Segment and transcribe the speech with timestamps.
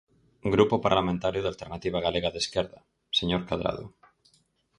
[0.53, 2.79] Grupo Parlamentario de Alternativa Galega de Esquerda,
[3.19, 3.85] señor Cadrado.